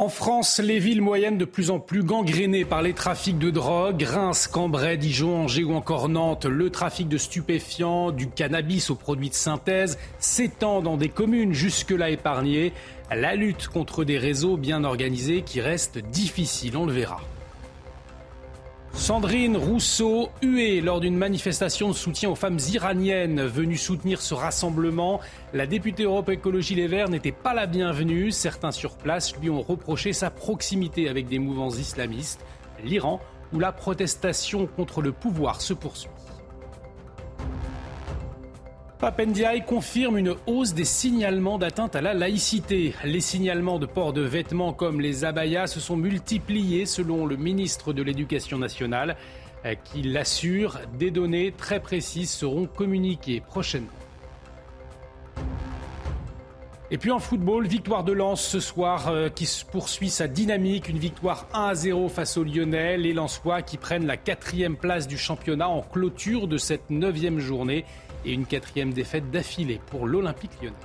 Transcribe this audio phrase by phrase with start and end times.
[0.00, 4.00] En France, les villes moyennes de plus en plus gangrénées par les trafics de drogue,
[4.04, 9.30] Reims, Cambrai, Dijon, Angers ou encore Nantes, le trafic de stupéfiants, du cannabis aux produits
[9.30, 12.72] de synthèse s'étend dans des communes jusque-là épargnées.
[13.10, 17.20] La lutte contre des réseaux bien organisés qui restent difficiles, on le verra.
[18.92, 25.20] Sandrine Rousseau, huée lors d'une manifestation de soutien aux femmes iraniennes venues soutenir ce rassemblement.
[25.52, 28.30] La députée Europe Écologie Les Verts n'était pas la bienvenue.
[28.30, 32.44] Certains sur place lui ont reproché sa proximité avec des mouvements islamistes.
[32.84, 33.20] L'Iran,
[33.52, 36.10] où la protestation contre le pouvoir se poursuit.
[38.98, 42.96] Papendiaï confirme une hausse des signalements d'atteinte à la laïcité.
[43.04, 47.92] Les signalements de port de vêtements comme les abayas se sont multipliés selon le ministre
[47.92, 49.16] de l'Éducation nationale
[49.64, 50.80] euh, qui l'assure.
[50.98, 53.86] Des données très précises seront communiquées prochainement.
[56.90, 60.88] Et puis en football, victoire de Lens ce soir euh, qui poursuit sa dynamique.
[60.88, 62.96] Une victoire 1 à 0 face aux Lyonnais.
[62.96, 67.84] Les Lensois qui prennent la quatrième place du championnat en clôture de cette neuvième journée
[68.24, 70.76] et une quatrième défaite d'affilée pour l'Olympique lyonnais.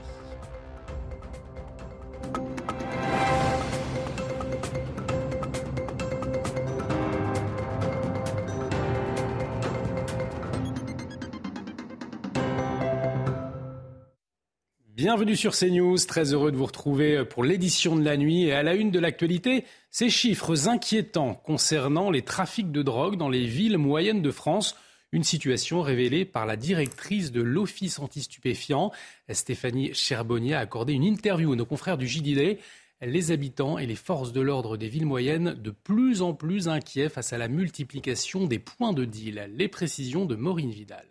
[14.96, 18.64] Bienvenue sur CNews, très heureux de vous retrouver pour l'édition de la nuit et à
[18.64, 23.78] la une de l'actualité, ces chiffres inquiétants concernant les trafics de drogue dans les villes
[23.78, 24.78] moyennes de France.
[25.14, 28.92] Une situation révélée par la directrice de l'Office anti-stupéfiant,
[29.30, 32.58] Stéphanie Cherbonnier, a accordé une interview à nos confrères du JDD.
[33.00, 37.10] Les habitants et les forces de l'ordre des villes moyennes de plus en plus inquiets
[37.10, 39.52] face à la multiplication des points de deal.
[39.56, 41.06] Les précisions de Maureen Vidal.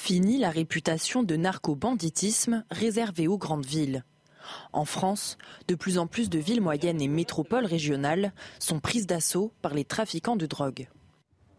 [0.00, 4.04] Fini la réputation de narco-banditisme réservée aux grandes villes.
[4.72, 9.52] En France, de plus en plus de villes moyennes et métropoles régionales sont prises d'assaut
[9.62, 10.88] par les trafiquants de drogue.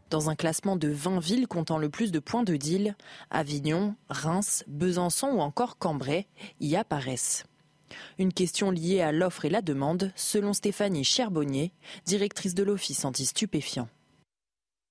[0.09, 2.95] Dans un classement de 20 villes comptant le plus de points de deal,
[3.30, 6.27] Avignon, Reims, Besançon ou encore Cambrai
[6.59, 7.45] y apparaissent.
[8.17, 11.71] Une question liée à l'offre et la demande, selon Stéphanie Cherbonnier,
[12.05, 13.87] directrice de l'Office anti-stupéfiant.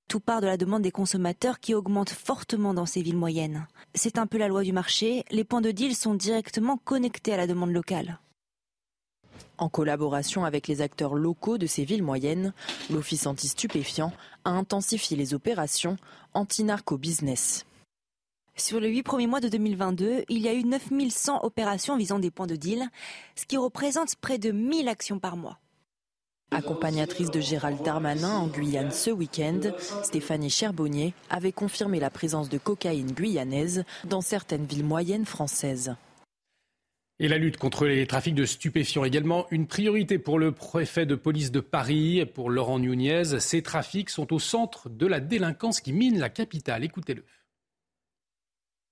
[0.09, 3.67] Tout part de la demande des consommateurs qui augmente fortement dans ces villes moyennes.
[3.95, 7.37] C'est un peu la loi du marché, les points de deal sont directement connectés à
[7.37, 8.19] la demande locale.
[9.59, 12.53] En collaboration avec les acteurs locaux de ces villes moyennes,
[12.91, 14.13] l'Office anti-stupéfiant
[14.45, 15.97] a intensifié les opérations
[16.35, 17.65] anti-narco-business.
[18.57, 22.31] Sur les huit premiers mois de 2022, il y a eu 9100 opérations visant des
[22.31, 22.89] points de deal,
[23.37, 25.59] ce qui représente près de 1000 actions par mois.
[26.51, 29.61] Accompagnatrice de Gérald Darmanin en Guyane ce week-end,
[30.03, 35.95] Stéphanie Cherbonnier avait confirmé la présence de cocaïne guyanaise dans certaines villes moyennes françaises.
[37.21, 41.17] Et la lutte contre les trafics de stupéfiants également une priorité pour le préfet de
[41.17, 43.41] police de Paris, pour Laurent Nunez.
[43.41, 46.85] Ces trafics sont au centre de la délinquance qui mine la capitale.
[46.85, 47.25] Écoutez-le.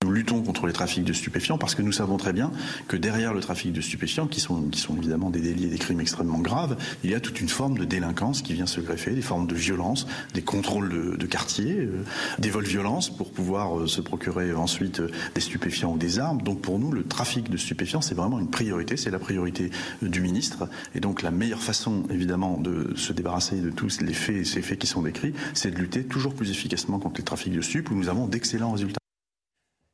[0.06, 2.52] Nous luttons contre les trafics de stupéfiants parce que nous savons très bien
[2.86, 4.62] que derrière le trafic de stupéfiants, qui sont,
[4.96, 7.84] évidemment des délits et des crimes extrêmement graves, il y a toute une forme de
[7.84, 12.04] délinquance qui vient se greffer, des formes de violence, des contrôles de, de quartier, euh,
[12.38, 16.40] des vols violences pour pouvoir euh, se procurer ensuite euh, des stupéfiants ou des armes.
[16.40, 19.70] Donc pour nous, le trafic de stupéfiants, c'est vraiment une priorité, c'est la priorité
[20.04, 20.68] euh, du ministre.
[20.94, 24.78] Et donc la meilleure façon, évidemment, de se débarrasser de tous les faits, ces faits
[24.78, 27.96] qui sont décrits, c'est de lutter toujours plus efficacement contre les trafics de stupes où
[27.96, 29.00] nous avons d'excellents résultats.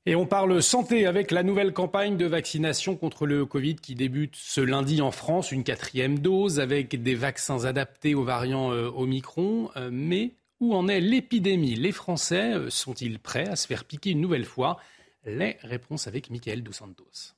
[0.04, 4.34] Et on parle santé avec la nouvelle campagne de vaccination contre le Covid qui débute
[4.34, 9.70] ce lundi en France, une quatrième dose avec des vaccins adaptés aux variants euh, Omicron.
[9.76, 11.76] Euh, mais où en est l'épidémie?
[11.76, 14.80] Les Français euh, sont-ils prêts à se faire piquer une nouvelle fois?
[15.24, 17.34] Les réponses avec Michael Dos Santos.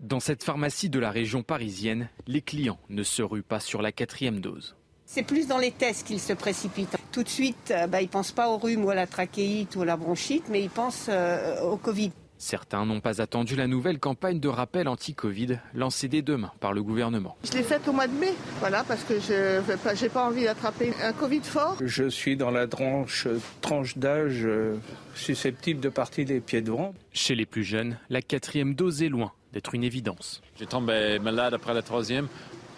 [0.00, 3.90] Dans cette pharmacie de la région parisienne, les clients ne se ruent pas sur la
[3.90, 4.76] quatrième dose.
[5.14, 6.96] C'est plus dans les tests qu'ils se précipitent.
[7.12, 9.76] Tout de suite, euh, bah, ils ne pensent pas au rhume ou à la trachéite
[9.76, 12.12] ou à la bronchite, mais ils pensent euh, au Covid.
[12.38, 16.82] Certains n'ont pas attendu la nouvelle campagne de rappel anti-Covid lancée dès demain par le
[16.82, 17.36] gouvernement.
[17.44, 20.94] Je l'ai faite au mois de mai, voilà, parce que je n'ai pas, envie d'attraper
[21.02, 21.76] un Covid fort.
[21.82, 23.28] Je suis dans la tranche,
[23.60, 24.78] tranche d'âge euh,
[25.14, 26.94] susceptible de partir des pieds devant.
[27.12, 30.40] Chez les plus jeunes, la quatrième dose est loin d'être une évidence.
[30.58, 32.28] Je tombé malade après la troisième.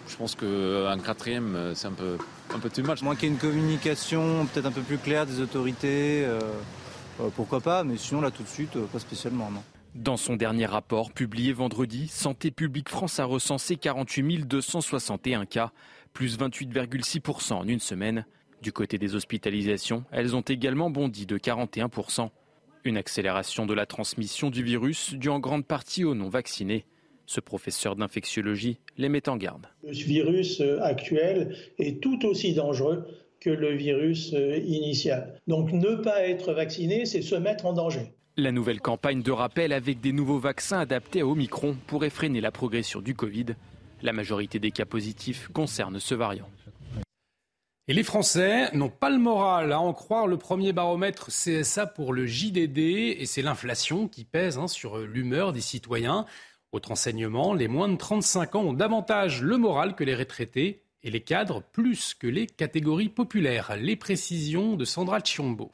[0.07, 2.17] Je pense qu'un quatrième, euh, c'est un peu,
[2.53, 3.01] un peu too much.
[3.01, 6.39] Moins qu'il y ait une communication peut-être un peu plus claire des autorités, euh,
[7.21, 9.63] euh, pourquoi pas, mais sinon là tout de suite, pas spécialement, non.
[9.95, 15.71] Dans son dernier rapport publié vendredi, Santé publique France a recensé 48 261 cas,
[16.13, 18.25] plus 28,6% en une semaine.
[18.61, 22.29] Du côté des hospitalisations, elles ont également bondi de 41%.
[22.83, 26.85] Une accélération de la transmission du virus due en grande partie aux non-vaccinés.
[27.25, 29.67] Ce professeur d'infectiologie les met en garde.
[29.83, 33.05] Le virus actuel est tout aussi dangereux
[33.39, 34.33] que le virus
[34.65, 35.39] initial.
[35.47, 38.13] Donc ne pas être vacciné, c'est se mettre en danger.
[38.37, 42.51] La nouvelle campagne de rappel avec des nouveaux vaccins adaptés à Omicron pourrait freiner la
[42.51, 43.55] progression du Covid.
[44.01, 46.49] La majorité des cas positifs concernent ce variant.
[47.87, 52.13] Et les Français n'ont pas le moral à en croire le premier baromètre CSA pour
[52.13, 56.25] le JDD, et c'est l'inflation qui pèse hein, sur l'humeur des citoyens.
[56.71, 61.11] Autre enseignement, les moins de 35 ans ont davantage le moral que les retraités et
[61.11, 63.75] les cadres plus que les catégories populaires.
[63.77, 65.71] Les précisions de Sandra Chiombo.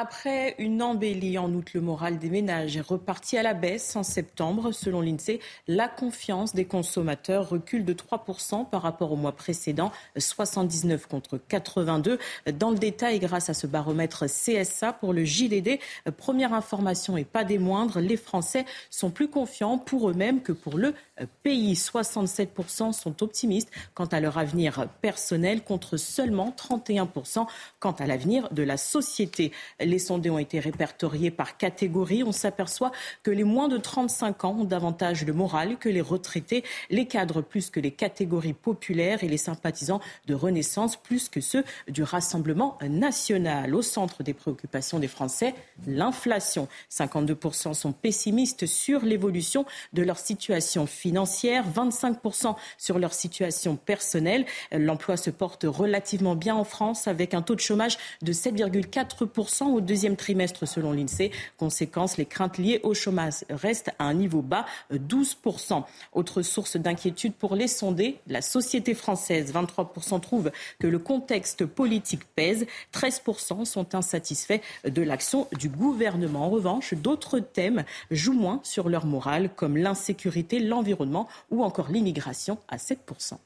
[0.00, 4.04] Après une embellie en août, le moral des ménages est reparti à la baisse en
[4.04, 4.70] septembre.
[4.70, 11.08] Selon l'INSEE, la confiance des consommateurs recule de 3% par rapport au mois précédent, 79
[11.08, 12.20] contre 82.
[12.52, 15.80] Dans le détail, grâce à ce baromètre CSA pour le JDD,
[16.16, 20.78] première information et pas des moindres, les Français sont plus confiants pour eux-mêmes que pour
[20.78, 20.94] le
[21.42, 21.72] pays.
[21.72, 27.48] 67% sont optimistes quant à leur avenir personnel contre seulement 31%
[27.80, 29.50] quant à l'avenir de la société.
[29.88, 32.22] Les sondés ont été répertoriés par catégorie.
[32.22, 32.92] On s'aperçoit
[33.22, 37.40] que les moins de 35 ans ont davantage de moral que les retraités, les cadres
[37.40, 42.76] plus que les catégories populaires et les sympathisants de Renaissance plus que ceux du Rassemblement
[42.86, 43.74] national.
[43.74, 45.54] Au centre des préoccupations des Français,
[45.86, 46.68] l'inflation.
[46.90, 49.64] 52% sont pessimistes sur l'évolution
[49.94, 54.44] de leur situation financière, 25% sur leur situation personnelle.
[54.70, 59.80] L'emploi se porte relativement bien en France avec un taux de chômage de 7,4% au
[59.80, 61.30] deuxième trimestre selon l'INSEE.
[61.56, 65.84] Conséquence, les craintes liées au chômage restent à un niveau bas, 12%.
[66.12, 69.52] Autre source d'inquiétude pour les sondés, la société française.
[69.54, 72.66] 23% trouvent que le contexte politique pèse.
[72.92, 76.46] 13% sont insatisfaits de l'action du gouvernement.
[76.46, 82.58] En revanche, d'autres thèmes jouent moins sur leur morale, comme l'insécurité, l'environnement ou encore l'immigration
[82.68, 83.38] à 7%.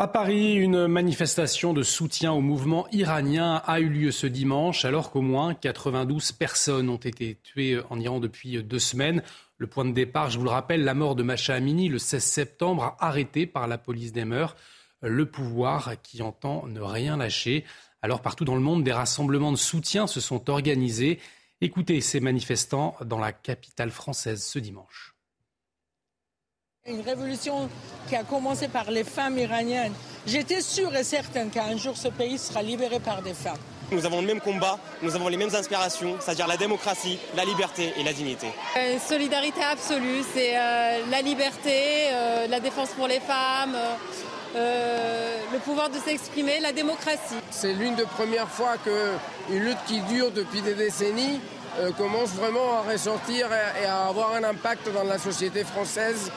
[0.00, 5.10] À Paris, une manifestation de soutien au mouvement iranien a eu lieu ce dimanche, alors
[5.10, 9.24] qu'au moins 92 personnes ont été tuées en Iran depuis deux semaines.
[9.56, 12.22] Le point de départ, je vous le rappelle, la mort de Macha Amini le 16
[12.22, 14.54] septembre, arrêtée par la police des mœurs.
[15.02, 17.64] Le pouvoir qui entend ne rien lâcher.
[18.00, 21.18] Alors partout dans le monde, des rassemblements de soutien se sont organisés.
[21.60, 25.17] Écoutez ces manifestants dans la capitale française ce dimanche.
[26.88, 27.68] Une révolution
[28.08, 29.92] qui a commencé par les femmes iraniennes.
[30.26, 33.58] J'étais sûre et certaine qu'un jour ce pays sera libéré par des femmes.
[33.90, 37.92] Nous avons le même combat, nous avons les mêmes inspirations, c'est-à-dire la démocratie, la liberté
[37.98, 38.48] et la dignité.
[38.76, 43.76] Une solidarité absolue, c'est euh, la liberté, euh, la défense pour les femmes,
[44.56, 47.36] euh, le pouvoir de s'exprimer, la démocratie.
[47.50, 51.40] C'est l'une des premières fois qu'une lutte qui dure depuis des décennies
[51.96, 53.46] commence vraiment à ressortir
[53.80, 56.32] et à avoir un impact dans la société française.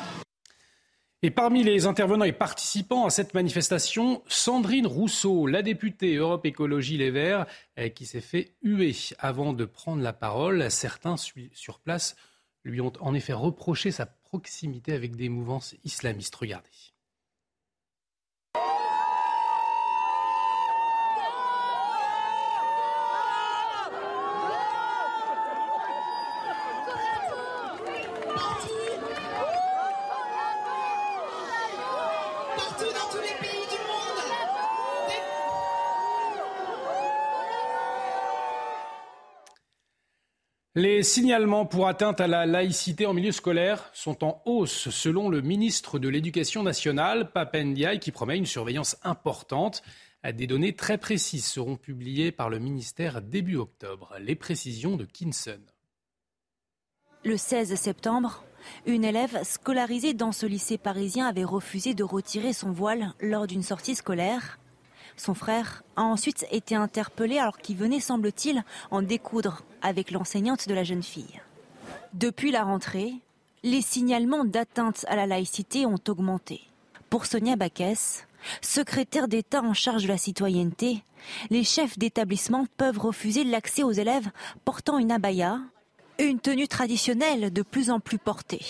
[1.23, 6.97] Et parmi les intervenants et participants à cette manifestation, Sandrine Rousseau, la députée Europe Écologie
[6.97, 7.45] Les Verts,
[7.77, 10.71] eh, qui s'est fait huer avant de prendre la parole.
[10.71, 12.15] Certains sur place
[12.63, 16.33] lui ont en effet reproché sa proximité avec des mouvances islamistes.
[16.33, 16.69] Regardez.
[40.81, 45.41] Les signalements pour atteinte à la laïcité en milieu scolaire sont en hausse, selon le
[45.41, 49.83] ministre de l'Éducation nationale, Papendiaï, qui promet une surveillance importante.
[50.23, 54.15] Des données très précises seront publiées par le ministère début octobre.
[54.19, 55.61] Les précisions de Kinson.
[57.25, 58.43] Le 16 septembre,
[58.87, 63.61] une élève scolarisée dans ce lycée parisien avait refusé de retirer son voile lors d'une
[63.61, 64.57] sortie scolaire.
[65.17, 70.73] Son frère a ensuite été interpellé alors qu'il venait, semble-t-il, en découdre avec l'enseignante de
[70.73, 71.41] la jeune fille.
[72.13, 73.13] Depuis la rentrée,
[73.63, 76.61] les signalements d'atteinte à la laïcité ont augmenté.
[77.09, 78.25] Pour Sonia Baquès,
[78.61, 81.03] secrétaire d'État en charge de la citoyenneté,
[81.49, 84.29] les chefs d'établissement peuvent refuser l'accès aux élèves
[84.65, 85.59] portant une abaya,
[86.19, 88.65] une tenue traditionnelle de plus en plus portée.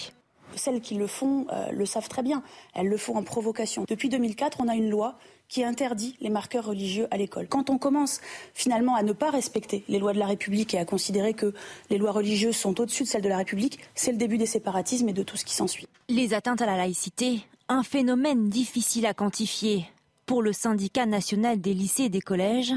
[0.56, 2.44] Celles qui le font euh, le savent très bien.
[2.74, 3.86] Elles le font en provocation.
[3.88, 5.18] Depuis 2004, on a une loi
[5.48, 7.48] qui interdit les marqueurs religieux à l'école.
[7.48, 8.22] Quand on commence
[8.54, 11.54] finalement à ne pas respecter les lois de la République et à considérer que
[11.90, 15.10] les lois religieuses sont au-dessus de celles de la République, c'est le début des séparatismes
[15.10, 15.88] et de tout ce qui s'ensuit.
[16.08, 19.86] Les atteintes à la laïcité, un phénomène difficile à quantifier.
[20.26, 22.74] Pour le syndicat national des lycées et des collèges,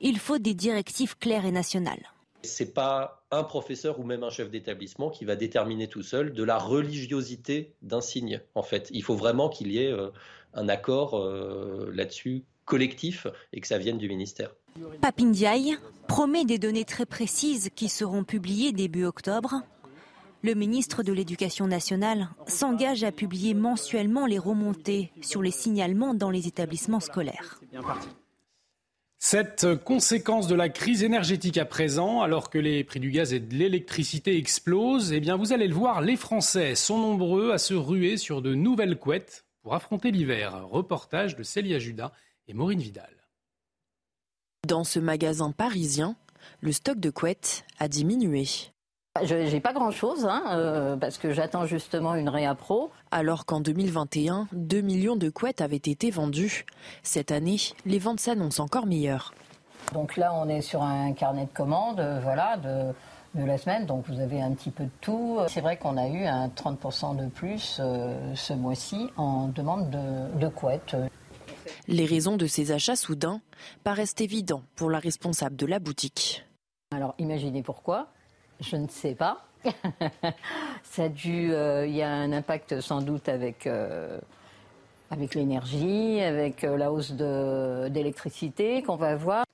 [0.00, 2.02] il faut des directives claires et nationales.
[2.46, 6.42] C'est pas un professeur ou même un chef d'établissement qui va déterminer tout seul de
[6.42, 8.40] la religiosité d'un signe.
[8.54, 10.08] En fait, il faut vraiment qu'il y ait euh,
[10.54, 14.50] un accord euh, là-dessus collectif et que ça vienne du ministère.
[15.00, 15.76] Papindiaï
[16.08, 19.62] promet des données très précises qui seront publiées début octobre.
[20.42, 26.30] Le ministre de l'Éducation nationale s'engage à publier mensuellement les remontées sur les signalements dans
[26.30, 27.60] les établissements scolaires.
[29.18, 33.40] Cette conséquence de la crise énergétique à présent, alors que les prix du gaz et
[33.40, 37.74] de l'électricité explosent, eh bien vous allez le voir, les Français sont nombreux à se
[37.74, 40.68] ruer sur de nouvelles couettes pour affronter l'hiver.
[40.68, 42.12] Reportage de Célia Judas
[42.46, 43.10] et Maureen Vidal.
[44.66, 46.16] Dans ce magasin parisien,
[46.60, 48.44] le stock de couettes a diminué.
[49.24, 52.90] Je n'ai pas grand-chose hein, euh, parce que j'attends justement une réappro.
[53.10, 56.64] Alors qu'en 2021, 2 millions de couettes avaient été vendues.
[57.02, 59.32] Cette année, les ventes s'annoncent encore meilleures.
[59.92, 62.92] Donc là, on est sur un carnet de commandes euh, voilà, de,
[63.34, 63.86] la semaine.
[63.86, 65.38] Donc vous avez un petit peu de tout.
[65.48, 70.38] C'est vrai qu'on a eu un 30% de plus euh, ce mois-ci en demande de,
[70.38, 70.96] de couettes.
[71.88, 73.40] Les raisons de ces achats soudains
[73.84, 76.44] paraissent évidents pour la responsable de la boutique.
[76.92, 78.08] Alors imaginez pourquoi.
[78.60, 79.46] Je ne sais pas.
[80.82, 84.18] Ça dû, euh, il y a un impact sans doute avec, euh,
[85.10, 89.44] avec l'énergie, avec euh, la hausse d'électricité qu'on va avoir.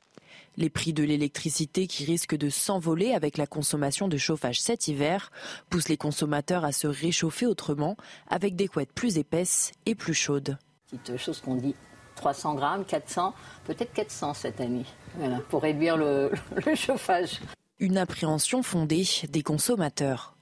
[0.59, 5.30] Les prix de l'électricité qui risquent de s'envoler avec la consommation de chauffage cet hiver
[5.71, 7.97] poussent les consommateurs à se réchauffer autrement
[8.28, 10.59] avec des couettes plus épaisses et plus chaudes.
[10.90, 11.75] Petite chose qu'on dit
[12.16, 14.85] 300 grammes, 400, peut-être 400 cette année,
[15.16, 16.30] voilà, pour réduire le
[16.75, 17.40] chauffage
[17.83, 20.37] une appréhension fondée des consommateurs.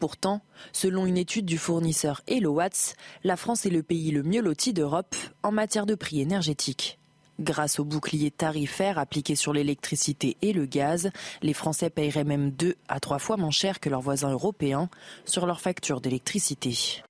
[0.00, 4.72] Pourtant, selon une étude du fournisseur Watts, la France est le pays le mieux loti
[4.72, 6.98] d'Europe en matière de prix énergétiques.
[7.38, 11.10] Grâce au bouclier tarifaire appliqué sur l'électricité et le gaz,
[11.40, 14.90] les Français paieraient même deux à trois fois moins cher que leurs voisins européens
[15.24, 17.04] sur leurs factures d'électricité.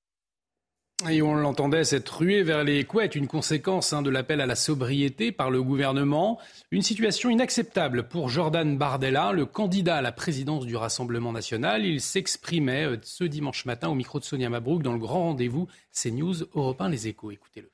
[1.08, 4.54] Et on l'entendait, cette ruée vers les couettes, une conséquence hein, de l'appel à la
[4.54, 6.38] sobriété par le gouvernement.
[6.70, 11.84] Une situation inacceptable pour Jordan Bardella, le candidat à la présidence du Rassemblement national.
[11.84, 15.66] Il s'exprimait euh, ce dimanche matin au micro de Sonia Mabrouk dans le grand rendez-vous
[15.92, 17.32] CNews Europe 1 Les Échos.
[17.32, 17.70] Écoutez-le.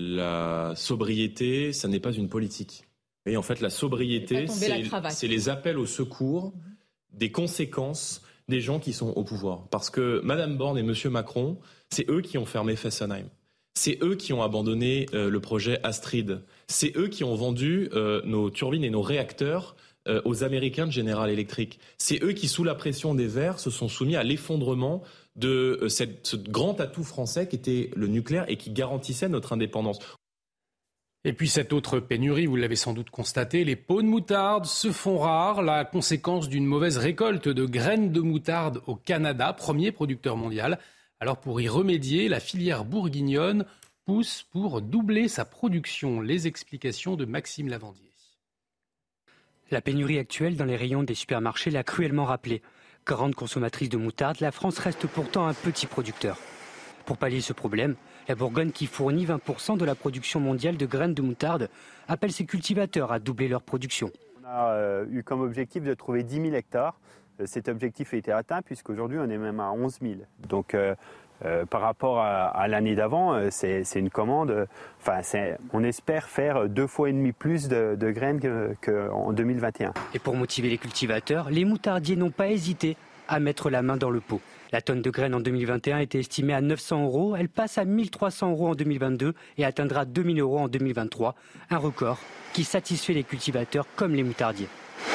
[0.00, 2.84] La sobriété, ça n'est pas une politique.
[3.26, 6.52] Et en fait, la sobriété, c'est les appels au secours
[7.12, 9.66] des conséquences des gens qui sont au pouvoir.
[9.70, 10.94] Parce que Mme Borne et M.
[11.10, 11.58] Macron,
[11.90, 13.28] c'est eux qui ont fermé Fessenheim.
[13.74, 16.42] C'est eux qui ont abandonné euh, le projet Astrid.
[16.68, 19.74] C'est eux qui ont vendu euh, nos turbines et nos réacteurs
[20.06, 21.80] euh, aux Américains de General Electric.
[21.98, 25.02] C'est eux qui, sous la pression des Verts, se sont soumis à l'effondrement
[25.34, 29.98] de ce grand atout français qui était le nucléaire et qui garantissait notre indépendance.
[31.26, 34.92] Et puis cette autre pénurie, vous l'avez sans doute constaté, les pots de moutarde se
[34.92, 40.36] font rares, la conséquence d'une mauvaise récolte de graines de moutarde au Canada, premier producteur
[40.36, 40.78] mondial.
[41.20, 43.64] Alors pour y remédier, la filière bourguignonne
[44.04, 46.20] pousse pour doubler sa production.
[46.20, 48.04] Les explications de Maxime Lavandier.
[49.70, 52.60] La pénurie actuelle dans les rayons des supermarchés l'a cruellement rappelé.
[53.06, 56.38] Grande consommatrice de moutarde, la France reste pourtant un petit producteur.
[57.06, 57.96] Pour pallier ce problème,
[58.28, 61.68] la Bourgogne, qui fournit 20% de la production mondiale de graines de moutarde,
[62.08, 64.10] appelle ses cultivateurs à doubler leur production.
[64.42, 66.98] On a euh, eu comme objectif de trouver 10 000 hectares.
[67.40, 70.14] Euh, cet objectif a été atteint puisqu'aujourd'hui on est même à 11 000.
[70.48, 70.94] Donc euh,
[71.68, 74.66] par rapport à, l'année d'avant, c'est une commande.
[75.00, 75.20] Enfin,
[75.74, 78.40] on espère faire deux fois et demi plus de, graines
[78.80, 79.92] qu'en 2021.
[80.14, 82.96] Et pour motiver les cultivateurs, les moutardiers n'ont pas hésité
[83.28, 84.40] à mettre la main dans le pot.
[84.72, 87.36] La tonne de graines en 2021 était estimée à 900 euros.
[87.36, 91.34] Elle passe à 1300 euros en 2022 et atteindra 2000 euros en 2023.
[91.70, 92.18] Un record
[92.52, 94.68] qui satisfait les cultivateurs comme les moutardiers.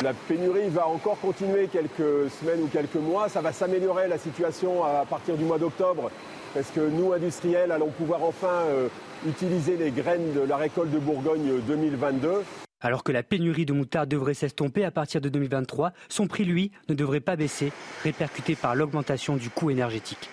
[0.04, 3.28] La pénurie va encore continuer quelques semaines ou quelques mois.
[3.28, 6.10] Ça va s'améliorer la situation à partir du mois d'octobre
[6.54, 8.88] parce que nous, industriels, allons pouvoir enfin euh,
[9.28, 12.44] utiliser les graines de la récolte de Bourgogne 2022.
[12.82, 16.72] Alors que la pénurie de moutarde devrait s'estomper à partir de 2023, son prix, lui,
[16.88, 17.72] ne devrait pas baisser,
[18.04, 20.30] répercuté par l'augmentation du coût énergétique.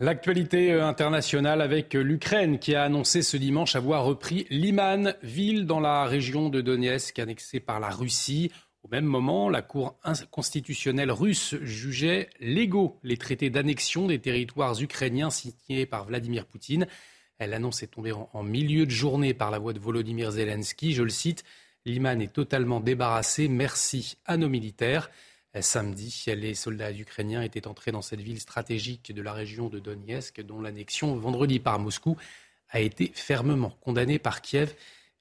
[0.00, 5.78] L'actualité euh, internationale avec l'Ukraine qui a annoncé ce dimanche avoir repris Liman, ville dans
[5.78, 8.50] la région de Donetsk annexée par la Russie.
[8.82, 9.96] Au même moment, la Cour
[10.32, 16.86] constitutionnelle russe jugeait légaux les traités d'annexion des territoires ukrainiens signés par Vladimir Poutine.
[17.40, 20.94] L'annonce est tombée en, milieu de journée par la voix de Volodymyr Zelensky.
[20.94, 21.44] Je le cite
[21.86, 23.48] Liman est totalement débarrassé.
[23.48, 25.10] Merci à nos militaires.
[25.54, 29.78] Euh, samedi, les soldats ukrainiens étaient entrés dans cette ville stratégique de la région de
[29.78, 32.16] Donetsk, dont l'annexion vendredi par Moscou
[32.70, 34.74] a été fermement condamnée par Kiev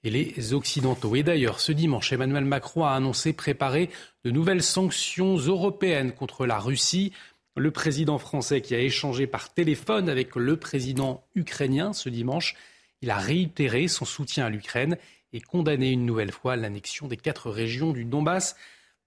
[0.03, 1.15] et les Occidentaux.
[1.15, 3.89] Et d'ailleurs, ce dimanche, Emmanuel Macron a annoncé préparer
[4.23, 7.13] de nouvelles sanctions européennes contre la Russie.
[7.55, 12.55] Le président français qui a échangé par téléphone avec le président ukrainien ce dimanche,
[13.01, 14.97] il a réitéré son soutien à l'Ukraine
[15.33, 18.55] et condamné une nouvelle fois l'annexion des quatre régions du Donbass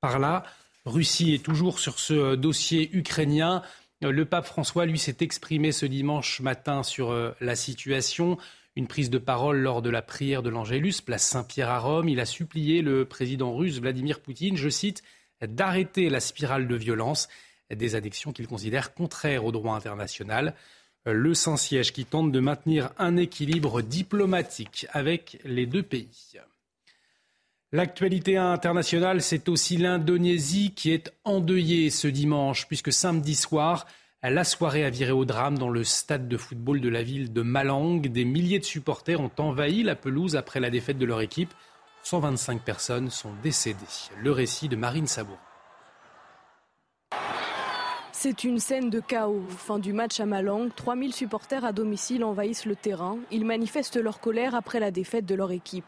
[0.00, 0.44] par la
[0.84, 1.34] Russie.
[1.34, 3.62] est toujours sur ce dossier ukrainien.
[4.00, 8.38] Le pape François, lui, s'est exprimé ce dimanche matin sur euh, la situation.
[8.76, 12.08] Une prise de parole lors de la prière de l'Angélus, place Saint-Pierre à Rome.
[12.08, 15.02] Il a supplié le président russe Vladimir Poutine, je cite,
[15.40, 17.28] d'arrêter la spirale de violence,
[17.74, 20.54] des additions qu'il considère contraires au droit international.
[21.04, 26.38] Le Saint-Siège qui tente de maintenir un équilibre diplomatique avec les deux pays.
[27.72, 33.86] L'actualité internationale, c'est aussi l'Indonésie qui est endeuillée ce dimanche, puisque samedi soir,
[34.22, 37.42] la soirée a viré au drame dans le stade de football de la ville de
[37.42, 38.00] Malang.
[38.00, 41.52] Des milliers de supporters ont envahi la pelouse après la défaite de leur équipe.
[42.02, 43.78] 125 personnes sont décédées.
[44.22, 45.38] Le récit de Marine Sabour.
[48.28, 49.44] C'est une scène de chaos.
[49.50, 53.18] Fin du match à Malang, 3000 supporters à domicile envahissent le terrain.
[53.30, 55.84] Ils manifestent leur colère après la défaite de leur équipe.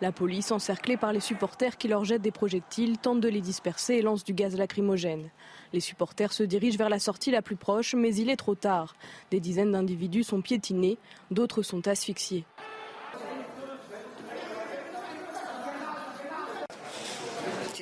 [0.00, 3.96] La police, encerclée par les supporters qui leur jettent des projectiles, tente de les disperser
[3.96, 5.28] et lance du gaz lacrymogène.
[5.74, 8.96] Les supporters se dirigent vers la sortie la plus proche, mais il est trop tard.
[9.30, 10.96] Des dizaines d'individus sont piétinés,
[11.30, 12.46] d'autres sont asphyxiés.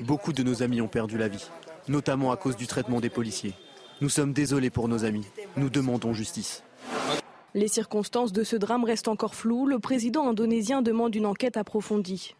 [0.03, 1.49] Beaucoup de nos amis ont perdu la vie,
[1.87, 3.55] notamment à cause du traitement des policiers.
[4.01, 5.27] Nous sommes désolés pour nos amis.
[5.57, 6.65] Nous demandons justice.
[7.55, 9.67] Les circonstances de ce drame restent encore floues.
[9.67, 12.35] Le président indonésien demande une enquête approfondie.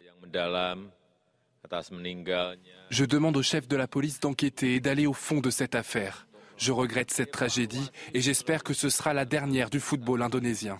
[2.89, 6.27] Je demande au chef de la police d'enquêter et d'aller au fond de cette affaire.
[6.57, 10.79] Je regrette cette tragédie et j'espère que ce sera la dernière du football indonésien.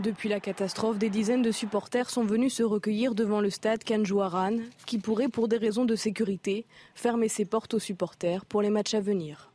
[0.00, 4.56] Depuis la catastrophe, des dizaines de supporters sont venus se recueillir devant le stade Kanjuaran,
[4.86, 8.94] qui pourrait, pour des raisons de sécurité, fermer ses portes aux supporters pour les matchs
[8.94, 9.52] à venir.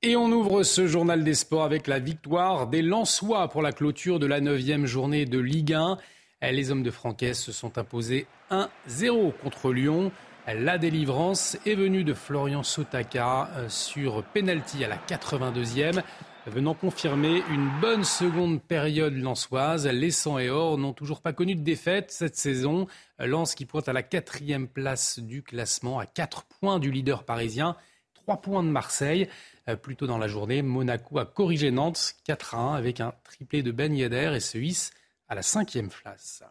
[0.00, 4.18] Et on ouvre ce journal des sports avec la victoire des Lensois pour la clôture
[4.18, 5.98] de la neuvième journée de Ligue 1.
[6.40, 10.12] Les hommes de Francaise se sont imposés 1-0 contre Lyon.
[10.46, 16.02] La délivrance est venue de Florian Sotaka euh, sur penalty à la 82e,
[16.48, 19.86] venant confirmer une bonne seconde période lensoise.
[19.86, 22.86] Les 100 et or n'ont toujours pas connu de défaite cette saison.
[23.18, 27.76] Lens qui pointe à la quatrième place du classement, à 4 points du leader parisien,
[28.14, 29.28] 3 points de Marseille.
[29.68, 33.12] Euh, plus tôt dans la journée, Monaco a corrigé Nantes 4 à 1 avec un
[33.24, 34.92] triplé de Ben Yedder et se hisse
[35.28, 36.42] à la cinquième place.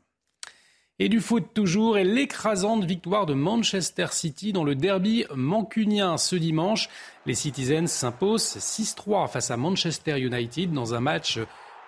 [1.00, 6.36] Et du foot toujours et l'écrasante victoire de Manchester City dans le derby mancunien ce
[6.36, 6.90] dimanche.
[7.28, 11.38] Les Citizens s'imposent 6-3 face à Manchester United dans un match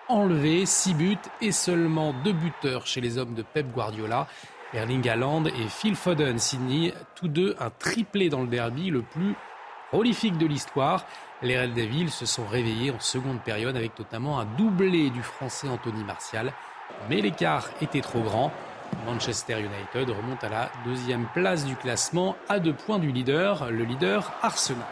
[0.08, 4.28] enlevé, 6 buts et seulement 2 buteurs chez les hommes de Pep Guardiola.
[4.74, 9.34] Erling Haaland et Phil Foden signent tous deux un triplé dans le derby, le plus
[9.90, 11.04] prolifique de l'histoire.
[11.42, 15.66] Les Red Devils se sont réveillés en seconde période avec notamment un doublé du français
[15.66, 16.52] Anthony Martial.
[17.08, 18.52] Mais l'écart était trop grand.
[19.06, 23.84] Manchester United remonte à la deuxième place du classement à deux points du leader, le
[23.84, 24.86] leader Arsenal.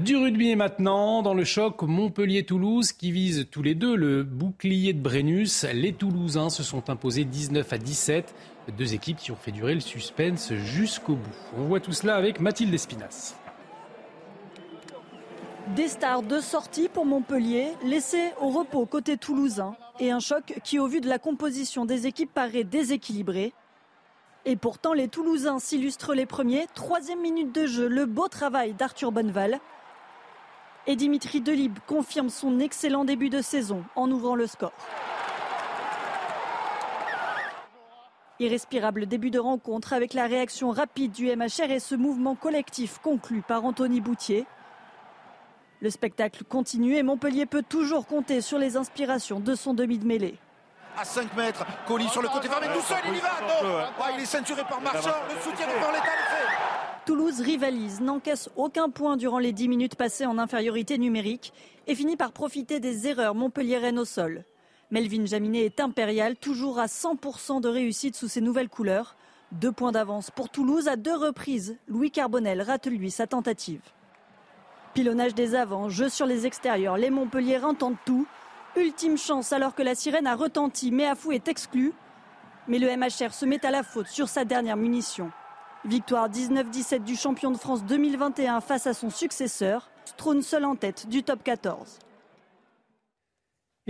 [0.00, 5.00] Du rugby maintenant, dans le choc Montpellier-Toulouse qui vise tous les deux le bouclier de
[5.00, 5.64] Brennus.
[5.72, 8.34] Les Toulousains se sont imposés 19 à 17.
[8.76, 11.36] Deux équipes qui ont fait durer le suspense jusqu'au bout.
[11.56, 13.34] On voit tout cela avec Mathilde Espinas.
[15.74, 19.76] Des stars de sortie pour Montpellier, laissés au repos côté toulousain.
[20.00, 23.52] Et un choc qui, au vu de la composition des équipes, paraît déséquilibré.
[24.44, 26.66] Et pourtant, les Toulousains s'illustrent les premiers.
[26.74, 29.60] Troisième minute de jeu, le beau travail d'Arthur Bonneval.
[30.86, 34.72] Et Dimitri Delibes confirme son excellent début de saison en ouvrant le score.
[38.40, 43.42] Irrespirable début de rencontre avec la réaction rapide du MHR et ce mouvement collectif conclu
[43.42, 44.46] par Anthony Boutier.
[45.80, 50.06] Le spectacle continue et Montpellier peut toujours compter sur les inspirations de son demi de
[50.06, 50.34] mêlée.
[50.96, 53.28] À 5 mètres, Colli sur le côté fermé, tout seul, il y va
[53.62, 56.08] non Il est ceinturé par Marchand, le soutien de l'État
[57.06, 61.52] Toulouse rivalise, n'encaisse aucun point durant les 10 minutes passées en infériorité numérique
[61.86, 64.44] et finit par profiter des erreurs montpelliéraines au sol.
[64.90, 69.16] Melvin Jaminet est impérial, toujours à 100% de réussite sous ses nouvelles couleurs.
[69.52, 71.76] Deux points d'avance pour Toulouse à deux reprises.
[71.86, 73.80] Louis Carbonel rate lui sa tentative.
[74.94, 78.26] Pilonnage des avants, jeu sur les extérieurs, les Montpelliérains tentent tout.
[78.76, 81.92] Ultime chance alors que la sirène a retenti, mais Afou est exclu.
[82.66, 85.30] Mais le MHR se met à la faute sur sa dernière munition.
[85.84, 91.08] Victoire 19-17 du champion de France 2021 face à son successeur, trône seul en tête
[91.08, 91.98] du top 14.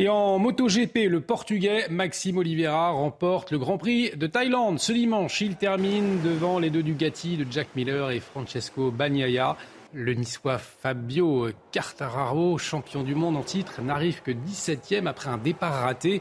[0.01, 4.79] Et en MotoGP, le Portugais Maxime Oliveira remporte le Grand Prix de Thaïlande.
[4.79, 9.57] Ce dimanche, il termine devant les deux Ducati de Jack Miller et Francesco Bagnaia.
[9.95, 15.73] Le niçois Fabio Quartararo, champion du monde en titre, n'arrive que 17e après un départ
[15.73, 16.21] raté.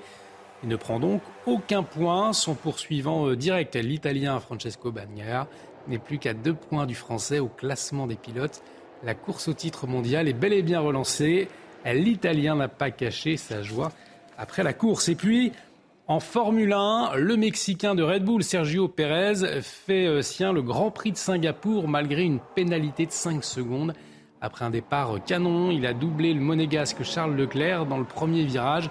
[0.63, 2.31] Il ne prend donc aucun point.
[2.31, 5.47] Son poursuivant euh, direct, l'italien Francesco Bagnaia,
[5.89, 8.63] n'est plus qu'à deux points du français au classement des pilotes.
[9.03, 11.49] La course au titre mondial est bel et bien relancée.
[11.85, 13.91] L'Italien n'a pas caché sa joie
[14.37, 15.09] après la course.
[15.09, 15.51] Et puis,
[16.07, 20.89] en Formule 1, le Mexicain de Red Bull, Sergio Pérez, fait euh, sien le Grand
[20.89, 23.93] Prix de Singapour malgré une pénalité de 5 secondes.
[24.39, 28.89] Après un départ canon, il a doublé le monégasque Charles Leclerc dans le premier virage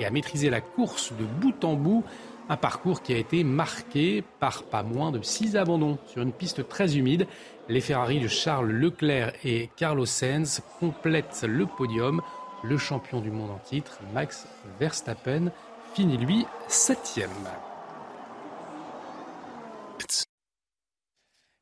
[0.00, 2.02] et a maîtrisé la course de bout en bout.
[2.48, 6.68] Un parcours qui a été marqué par pas moins de 6 abandons sur une piste
[6.68, 7.28] très humide.
[7.68, 12.22] Les Ferrari de Charles Leclerc et Carlos Sainz complètent le podium.
[12.64, 14.48] Le champion du monde en titre, Max
[14.80, 15.52] Verstappen,
[15.96, 17.30] finit lui septième.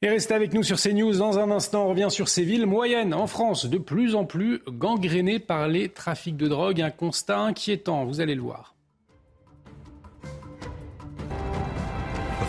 [0.02, 1.16] Et restez avec nous sur CNews.
[1.16, 4.60] Dans un instant, on revient sur ces villes moyennes en France, de plus en plus
[4.66, 6.80] gangrénées par les trafics de drogue.
[6.80, 8.74] Un constat inquiétant, vous allez le voir.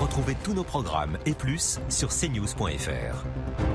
[0.02, 3.75] Retrouvez tous nos programmes et plus sur cnews.fr.